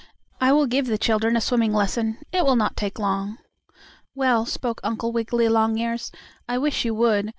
I 0.39 0.51
will 0.51 0.65
give 0.65 0.87
the 0.87 0.97
children 0.97 1.37
a 1.37 1.41
swimming 1.41 1.73
lesson. 1.73 2.17
It 2.31 2.43
will 2.43 2.55
not 2.55 2.75
take 2.75 2.97
long." 2.97 3.37
"Well," 4.15 4.47
spoke 4.47 4.81
Uncle 4.83 5.11
Wiggily 5.11 5.47
Longears, 5.47 6.11
"I 6.49 6.57
wish 6.57 6.85
you 6.85 6.95
would. 6.95 7.29